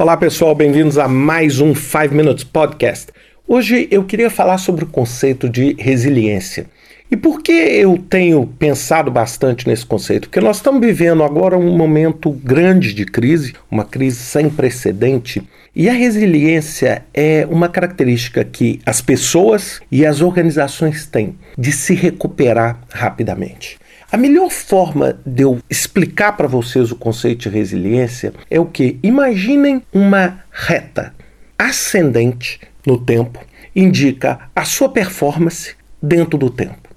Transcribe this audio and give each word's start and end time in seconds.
Olá 0.00 0.16
pessoal, 0.16 0.54
bem-vindos 0.54 0.96
a 0.96 1.08
mais 1.08 1.58
um 1.58 1.74
5 1.74 2.14
Minutes 2.14 2.44
Podcast. 2.44 3.08
Hoje 3.48 3.88
eu 3.90 4.04
queria 4.04 4.30
falar 4.30 4.56
sobre 4.58 4.84
o 4.84 4.86
conceito 4.86 5.48
de 5.48 5.74
resiliência. 5.76 6.66
E 7.10 7.16
por 7.16 7.42
que 7.42 7.50
eu 7.50 7.98
tenho 8.08 8.46
pensado 8.46 9.10
bastante 9.10 9.66
nesse 9.66 9.84
conceito? 9.84 10.28
Porque 10.28 10.40
nós 10.40 10.58
estamos 10.58 10.80
vivendo 10.80 11.24
agora 11.24 11.58
um 11.58 11.76
momento 11.76 12.30
grande 12.30 12.94
de 12.94 13.04
crise, 13.04 13.54
uma 13.68 13.84
crise 13.84 14.18
sem 14.18 14.48
precedente, 14.48 15.42
e 15.74 15.88
a 15.88 15.92
resiliência 15.92 17.02
é 17.12 17.44
uma 17.50 17.68
característica 17.68 18.44
que 18.44 18.80
as 18.86 19.00
pessoas 19.00 19.80
e 19.90 20.06
as 20.06 20.20
organizações 20.20 21.06
têm 21.06 21.34
de 21.58 21.72
se 21.72 21.92
recuperar 21.92 22.78
rapidamente. 22.88 23.76
A 24.10 24.16
melhor 24.16 24.48
forma 24.48 25.20
de 25.26 25.42
eu 25.42 25.58
explicar 25.68 26.32
para 26.32 26.48
vocês 26.48 26.90
o 26.90 26.96
conceito 26.96 27.40
de 27.40 27.50
resiliência 27.50 28.32
é 28.50 28.58
o 28.58 28.64
que? 28.64 28.98
Imaginem 29.02 29.82
uma 29.92 30.42
reta 30.50 31.14
ascendente 31.58 32.58
no 32.86 32.98
tempo, 32.98 33.38
indica 33.76 34.48
a 34.56 34.64
sua 34.64 34.88
performance 34.88 35.76
dentro 36.02 36.38
do 36.38 36.48
tempo. 36.48 36.88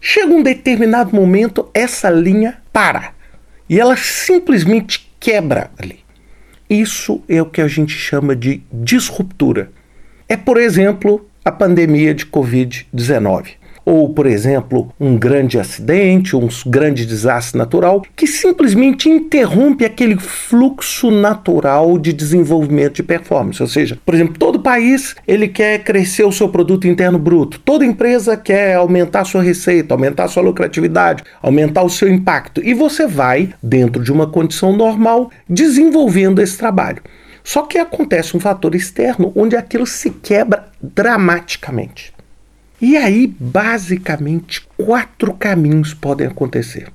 Chega 0.00 0.32
um 0.32 0.44
determinado 0.44 1.12
momento, 1.14 1.68
essa 1.74 2.08
linha 2.08 2.58
para 2.72 3.14
e 3.68 3.80
ela 3.80 3.96
simplesmente 3.96 5.12
quebra 5.18 5.72
ali. 5.76 5.98
Isso 6.68 7.20
é 7.28 7.42
o 7.42 7.46
que 7.46 7.60
a 7.60 7.66
gente 7.66 7.94
chama 7.94 8.36
de 8.36 8.62
disruptura. 8.72 9.72
É, 10.28 10.36
por 10.36 10.56
exemplo, 10.56 11.28
a 11.44 11.50
pandemia 11.50 12.14
de 12.14 12.26
Covid-19 12.26 13.59
ou, 13.90 14.08
por 14.08 14.24
exemplo, 14.24 14.88
um 15.00 15.18
grande 15.18 15.58
acidente, 15.58 16.36
um 16.36 16.48
grande 16.64 17.04
desastre 17.04 17.58
natural, 17.58 18.04
que 18.14 18.24
simplesmente 18.24 19.08
interrompe 19.08 19.84
aquele 19.84 20.16
fluxo 20.16 21.10
natural 21.10 21.98
de 21.98 22.12
desenvolvimento 22.12 22.94
de 22.94 23.02
performance. 23.02 23.60
Ou 23.60 23.66
seja, 23.66 23.98
por 24.06 24.14
exemplo, 24.14 24.38
todo 24.38 24.60
país 24.60 25.16
ele 25.26 25.48
quer 25.48 25.82
crescer 25.82 26.22
o 26.22 26.30
seu 26.30 26.48
produto 26.48 26.86
interno 26.86 27.18
bruto, 27.18 27.58
toda 27.58 27.84
empresa 27.84 28.36
quer 28.36 28.76
aumentar 28.76 29.24
sua 29.24 29.42
receita, 29.42 29.92
aumentar 29.92 30.28
sua 30.28 30.44
lucratividade, 30.44 31.24
aumentar 31.42 31.82
o 31.82 31.90
seu 31.90 32.08
impacto, 32.08 32.64
e 32.64 32.72
você 32.72 33.08
vai, 33.08 33.52
dentro 33.60 34.04
de 34.04 34.12
uma 34.12 34.28
condição 34.28 34.72
normal, 34.72 35.32
desenvolvendo 35.48 36.40
esse 36.40 36.56
trabalho. 36.56 37.02
Só 37.42 37.62
que 37.62 37.76
acontece 37.76 38.36
um 38.36 38.40
fator 38.40 38.72
externo 38.76 39.32
onde 39.34 39.56
aquilo 39.56 39.84
se 39.84 40.10
quebra 40.10 40.66
dramaticamente. 40.80 42.19
E 42.80 42.96
aí, 42.96 43.26
basicamente, 43.26 44.66
quatro 44.76 45.34
caminhos 45.34 45.92
podem 45.92 46.26
acontecer. 46.26 46.88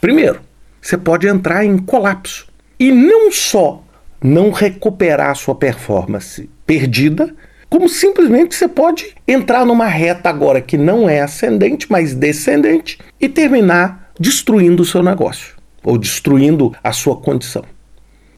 Primeiro, 0.00 0.40
você 0.80 0.96
pode 0.96 1.28
entrar 1.28 1.62
em 1.62 1.76
colapso 1.76 2.46
e 2.80 2.90
não 2.90 3.30
só 3.30 3.84
não 4.22 4.50
recuperar 4.50 5.30
a 5.30 5.34
sua 5.34 5.54
performance 5.54 6.48
perdida, 6.64 7.34
como 7.68 7.86
simplesmente 7.86 8.54
você 8.54 8.66
pode 8.66 9.14
entrar 9.28 9.66
numa 9.66 9.86
reta 9.86 10.30
agora 10.30 10.62
que 10.62 10.78
não 10.78 11.06
é 11.06 11.20
ascendente, 11.20 11.86
mas 11.90 12.14
descendente 12.14 12.98
e 13.20 13.28
terminar 13.28 14.10
destruindo 14.18 14.82
o 14.82 14.86
seu 14.86 15.02
negócio 15.02 15.54
ou 15.84 15.98
destruindo 15.98 16.74
a 16.82 16.92
sua 16.92 17.16
condição. 17.16 17.64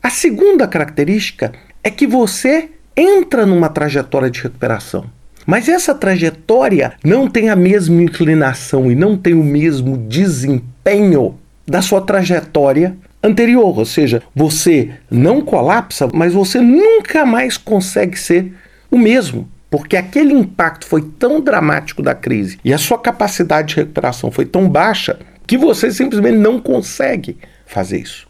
A 0.02 0.10
segunda 0.10 0.66
característica 0.66 1.52
é 1.84 1.90
que 1.90 2.06
você 2.08 2.70
entra 2.96 3.46
numa 3.46 3.68
trajetória 3.68 4.28
de 4.28 4.42
recuperação 4.42 5.08
mas 5.48 5.66
essa 5.66 5.94
trajetória 5.94 6.92
não 7.02 7.26
tem 7.26 7.48
a 7.48 7.56
mesma 7.56 8.02
inclinação 8.02 8.92
e 8.92 8.94
não 8.94 9.16
tem 9.16 9.32
o 9.32 9.42
mesmo 9.42 9.96
desempenho 9.96 11.38
da 11.66 11.80
sua 11.80 12.02
trajetória 12.02 12.94
anterior, 13.22 13.78
ou 13.78 13.86
seja, 13.86 14.22
você 14.36 14.90
não 15.10 15.40
colapsa, 15.40 16.06
mas 16.12 16.34
você 16.34 16.60
nunca 16.60 17.24
mais 17.24 17.56
consegue 17.56 18.18
ser 18.18 18.52
o 18.90 18.98
mesmo, 18.98 19.48
porque 19.70 19.96
aquele 19.96 20.34
impacto 20.34 20.84
foi 20.84 21.00
tão 21.18 21.40
dramático 21.40 22.02
da 22.02 22.14
crise 22.14 22.58
e 22.62 22.70
a 22.70 22.78
sua 22.78 22.98
capacidade 22.98 23.68
de 23.68 23.76
recuperação 23.76 24.30
foi 24.30 24.44
tão 24.44 24.68
baixa 24.68 25.18
que 25.46 25.56
você 25.56 25.90
simplesmente 25.90 26.36
não 26.36 26.60
consegue 26.60 27.38
fazer 27.64 28.00
isso. 28.00 28.28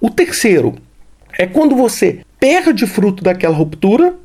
O 0.00 0.10
terceiro 0.10 0.74
é 1.38 1.46
quando 1.46 1.76
você 1.76 2.22
perde 2.40 2.88
fruto 2.88 3.22
daquela 3.22 3.54
ruptura 3.54 4.16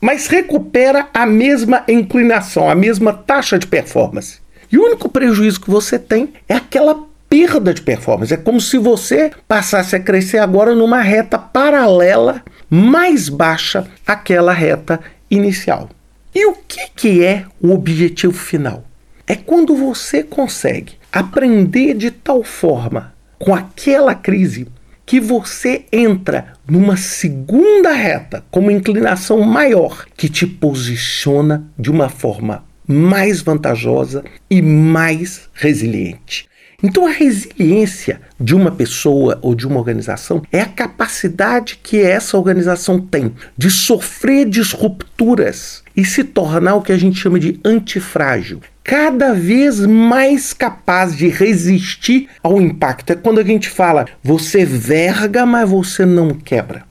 mas 0.00 0.26
recupera 0.26 1.08
a 1.12 1.26
mesma 1.26 1.84
inclinação, 1.88 2.68
a 2.68 2.74
mesma 2.74 3.12
taxa 3.12 3.58
de 3.58 3.66
performance. 3.66 4.38
E 4.70 4.78
o 4.78 4.84
único 4.84 5.08
prejuízo 5.08 5.60
que 5.60 5.70
você 5.70 5.98
tem 5.98 6.34
é 6.48 6.54
aquela 6.54 7.06
perda 7.28 7.74
de 7.74 7.82
performance. 7.82 8.32
É 8.32 8.36
como 8.36 8.60
se 8.60 8.78
você 8.78 9.30
passasse 9.46 9.96
a 9.96 10.00
crescer 10.00 10.38
agora 10.38 10.74
numa 10.74 11.00
reta 11.00 11.38
paralela 11.38 12.42
mais 12.70 13.28
baixa 13.28 13.86
àquela 14.06 14.52
reta 14.52 15.00
inicial. 15.30 15.88
E 16.34 16.46
o 16.46 16.54
que, 16.54 16.88
que 16.94 17.24
é 17.24 17.44
o 17.60 17.72
objetivo 17.72 18.34
final? 18.34 18.84
É 19.26 19.34
quando 19.34 19.74
você 19.74 20.22
consegue 20.22 20.94
aprender 21.12 21.94
de 21.94 22.10
tal 22.10 22.42
forma 22.44 23.12
com 23.38 23.54
aquela 23.54 24.14
crise 24.14 24.68
que 25.08 25.18
você 25.18 25.86
entra 25.90 26.52
numa 26.68 26.94
segunda 26.98 27.92
reta 27.92 28.44
com 28.50 28.60
uma 28.60 28.74
inclinação 28.74 29.40
maior 29.40 30.04
que 30.14 30.28
te 30.28 30.46
posiciona 30.46 31.64
de 31.78 31.90
uma 31.90 32.10
forma 32.10 32.62
mais 32.86 33.40
vantajosa 33.40 34.22
e 34.50 34.60
mais 34.60 35.48
resiliente. 35.54 36.46
Então, 36.82 37.06
a 37.06 37.10
resiliência 37.10 38.20
de 38.38 38.54
uma 38.54 38.70
pessoa 38.70 39.38
ou 39.40 39.54
de 39.54 39.66
uma 39.66 39.78
organização 39.78 40.42
é 40.52 40.60
a 40.60 40.66
capacidade 40.66 41.80
que 41.82 42.02
essa 42.02 42.36
organização 42.36 43.00
tem 43.00 43.32
de 43.56 43.70
sofrer 43.70 44.46
disrupturas 44.46 45.82
e 45.96 46.04
se 46.04 46.22
tornar 46.22 46.74
o 46.74 46.82
que 46.82 46.92
a 46.92 46.98
gente 46.98 47.18
chama 47.18 47.40
de 47.40 47.58
antifrágil 47.64 48.60
cada 48.88 49.34
vez 49.34 49.80
mais 49.80 50.54
capaz 50.54 51.14
de 51.14 51.28
resistir 51.28 52.26
ao 52.42 52.58
impacto. 52.58 53.10
É 53.10 53.14
quando 53.14 53.38
a 53.38 53.44
gente 53.44 53.68
fala, 53.68 54.06
você 54.24 54.64
verga, 54.64 55.44
mas 55.44 55.68
você 55.68 56.06
não 56.06 56.30
quebra. 56.30 56.84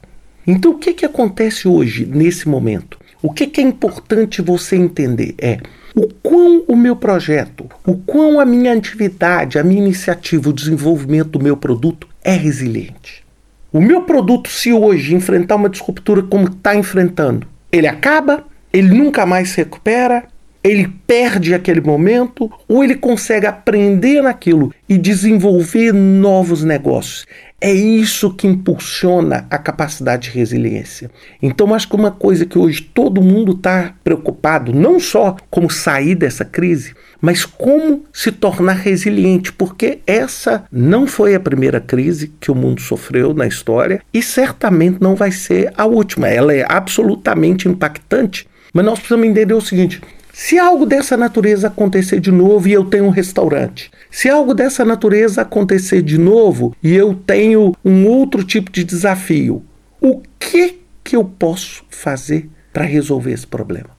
Então, 0.46 0.74
o 0.74 0.78
que, 0.78 0.94
que 0.94 1.07
acontece 1.07 1.68
hoje, 1.68 2.06
nesse 2.06 2.47
momento? 2.47 3.00
O 3.19 3.34
que, 3.34 3.47
que 3.47 3.59
é 3.59 3.63
importante 3.63 4.44
você 4.44 4.75
entender 4.75 5.34
é 5.40 5.57
o 5.96 6.07
quão 6.22 6.63
o 6.68 6.75
meu 6.75 6.96
projeto, 6.96 7.68
o 7.84 7.96
quão 7.96 8.40
a 8.40 8.46
minha 8.46 8.74
atividade, 8.74 9.57
a 9.57 9.63
minha 9.63 9.81
iniciativa, 9.81 10.52
o 10.52 10.53
desenvolvimento 10.53 11.30
do 11.30 11.44
meu 11.44 11.57
produto 11.57 12.07
é 12.24 12.34
resiliente. 12.34 13.25
O 13.74 13.81
meu 13.81 14.03
produto, 14.03 14.52
se 14.52 14.72
hoje 14.72 15.16
enfrentar 15.16 15.56
uma 15.56 15.68
disruptura 15.68 16.22
como 16.22 16.46
está 16.46 16.75
enfrentando, 16.75 17.47
ele 17.72 17.88
acaba, 17.88 18.46
ele 18.72 18.90
nunca 18.90 19.25
mais 19.25 19.50
se 19.50 19.57
recupera, 19.57 20.25
ele 20.63 20.91
perde 21.06 21.53
aquele 21.53 21.81
momento 21.81 22.51
ou 22.68 22.84
ele 22.84 22.95
consegue 22.95 23.45
aprender 23.45 24.22
naquilo 24.22 24.73
e 24.88 24.97
desenvolver 24.97 25.94
novos 25.94 26.63
negócios. 26.63 27.25
É 27.59 27.73
isso 27.73 28.31
que 28.35 28.45
impulsiona 28.45 29.47
a 29.50 29.57
capacidade 29.57 30.29
de 30.29 30.38
resiliência. 30.38 31.09
Então, 31.41 31.73
acho 31.73 31.90
que 31.90 31.95
uma 31.95 32.12
coisa 32.12 32.45
que 32.45 32.59
hoje 32.59 32.84
todo 32.84 33.19
mundo 33.19 33.53
está 33.53 33.95
preocupado, 34.03 34.72
não 34.72 35.00
só 35.00 35.35
como 35.50 35.68
sair 35.68 36.13
dessa 36.13 36.45
crise, 36.45 36.94
mas 37.19 37.45
como 37.45 38.06
se 38.13 38.31
tornar 38.31 38.75
resiliente, 38.75 39.51
porque 39.51 40.01
essa 40.06 40.66
não 40.72 41.07
foi 41.07 41.34
a 41.34 41.39
primeira 41.39 41.81
crise 41.81 42.31
que 42.39 42.51
o 42.51 42.56
mundo 42.56 42.79
sofreu 42.79 43.34
na 43.34 43.47
história 43.47 44.01
e 44.13 44.22
certamente 44.22 45.01
não 45.01 45.16
vai 45.16 45.31
ser 45.31 45.74
a 45.75 45.88
última. 45.88 46.28
Ela 46.28 46.53
é 46.53 46.63
absolutamente 46.68 47.68
impactante. 47.68 48.47
Mas 48.72 48.85
nós 48.85 49.00
precisamos 49.00 49.25
entender 49.25 49.56
o 49.56 49.62
seguinte: 49.62 50.00
se 50.40 50.59
algo 50.59 50.86
dessa 50.86 51.18
natureza 51.18 51.66
acontecer 51.66 52.20
de 52.20 52.31
novo 52.31 52.70
e 52.70 52.72
eu 52.72 52.86
tenho 52.86 53.06
um 53.06 53.09
restaurante, 53.09 53.90
se 54.12 54.30
algo 54.30 54.53
dessa 54.53 54.86
natureza 54.86 55.42
acontecer 55.42 56.03
de 56.03 56.16
novo 56.16 56.75
e 56.81 56.94
eu 56.94 57.16
tenho 57.16 57.74
um 57.84 58.06
outro 58.06 58.44
tipo 58.44 58.72
de 58.72 58.84
desafio, 58.84 59.63
o 60.00 60.22
que 60.38 60.78
que 61.04 61.16
eu 61.16 61.24
posso 61.24 61.84
fazer 61.89 62.48
para 62.72 62.86
resolver 62.86 63.31
esse 63.31 63.48
problema? 63.48 63.89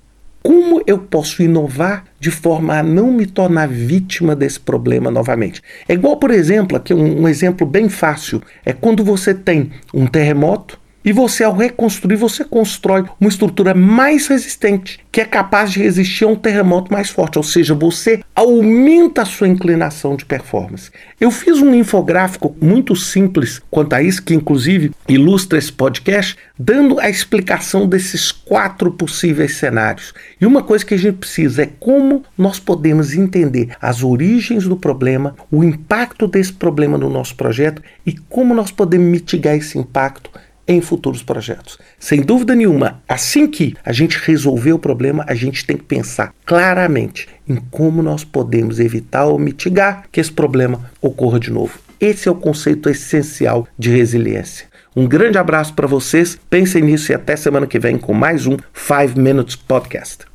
Como 0.41 0.81
eu 0.87 0.99
posso 0.99 1.43
inovar 1.43 2.05
de 2.21 2.31
forma 2.31 2.79
a 2.79 2.85
não 2.85 3.11
me 3.11 3.27
tornar 3.27 3.67
vítima 3.67 4.37
desse 4.37 4.61
problema 4.61 5.11
novamente? 5.11 5.61
É 5.89 5.95
igual, 5.95 6.19
por 6.19 6.31
exemplo, 6.31 6.77
aqui 6.77 6.95
um, 6.95 7.23
um 7.23 7.29
exemplo 7.29 7.67
bem 7.67 7.89
fácil, 7.89 8.41
é 8.65 8.73
quando 8.73 9.03
você 9.03 9.35
tem 9.35 9.73
um 9.93 10.07
terremoto 10.07 10.79
e 11.05 11.13
você, 11.13 11.45
ao 11.45 11.57
reconstruir, 11.57 12.17
você 12.17 12.45
constrói 12.45 13.05
uma 13.21 13.31
estrutura 13.31 13.75
mais 13.75 14.27
resistente, 14.27 15.01
que 15.11 15.21
é 15.21 15.25
capaz 15.25 15.73
de 15.73 15.81
resistir 15.81 16.25
a 16.25 16.29
um 16.29 16.37
terremoto 16.37 16.93
mais 16.93 17.09
forte. 17.09 17.39
Ou 17.39 17.45
seja, 17.45 17.75
você 17.75 18.21
aumenta 18.35 19.23
a 19.23 19.27
sua 19.27 19.49
inclinação 19.49 20.17
de 20.17 20.25
performance. 20.25 20.91
Eu 21.21 21.31
fiz 21.31 21.61
um 21.61 21.75
infográfico 21.75 22.55
muito 22.61 22.95
simples 22.95 23.61
quanto 23.71 23.95
a 23.95 24.03
isso, 24.03 24.23
que 24.23 24.35
inclusive 24.35 24.93
ilustra 25.09 25.59
esse 25.59 25.73
podcast, 25.73 26.37
dando 26.59 27.01
a 27.01 27.09
explicação 27.09 27.89
desses 27.89 28.31
quatro 28.31 28.91
possíveis 28.91 29.57
cenários. 29.57 30.13
E 30.41 30.47
uma 30.47 30.63
coisa 30.63 30.85
que 30.85 30.95
a 30.95 30.99
gente 30.99 31.17
precisa 31.17 31.63
é 31.63 31.71
como 31.81 32.25
nós 32.37 32.59
podemos 32.59 33.15
entender 33.15 33.71
as 33.81 34.03
origens 34.03 34.65
do 34.65 34.77
problema, 34.77 35.35
o 35.51 35.65
impacto 35.65 36.27
desse 36.27 36.53
problema 36.53 36.99
no 36.99 37.09
nosso 37.09 37.35
projeto 37.35 37.83
e 38.05 38.13
como 38.13 38.55
nós 38.55 38.71
podemos 38.71 39.09
mitigar 39.09 39.57
esse 39.57 39.79
impacto 39.79 40.31
em 40.69 40.83
futuros 40.83 41.23
projetos. 41.23 41.79
Sem 41.99 42.21
dúvida 42.21 42.55
nenhuma, 42.55 43.03
assim 43.09 43.47
que 43.47 43.75
a 43.83 43.93
gente 43.93 44.19
resolver 44.19 44.75
o 44.75 44.79
problema, 44.79 45.25
a 45.27 45.35
gente 45.35 45.65
tem 45.65 45.79
que 45.79 45.85
pensar 45.85 46.35
claramente 46.45 47.27
em 47.49 47.57
como 47.57 48.03
nós 48.03 48.23
podemos 48.23 48.79
evitar 48.79 49.25
ou 49.25 49.39
mitigar 49.39 50.05
que 50.13 50.21
esse 50.21 50.31
problema 50.31 50.91
ocorra 51.01 51.41
de 51.41 51.51
novo. 51.51 51.79
Esse 51.99 52.29
é 52.29 52.31
o 52.31 52.37
conceito 52.37 52.89
essencial 52.91 53.67
de 53.77 53.91
resiliência. 53.91 54.69
Um 54.95 55.07
grande 55.07 55.39
abraço 55.39 55.75
para 55.75 55.87
vocês, 55.87 56.39
pensem 56.51 56.83
nisso 56.83 57.11
e 57.11 57.15
até 57.15 57.35
semana 57.35 57.67
que 57.67 57.79
vem 57.79 57.97
com 57.99 58.13
mais 58.13 58.47
um 58.47 58.57
5 58.75 59.19
Minutes 59.19 59.57
Podcast. 59.57 60.28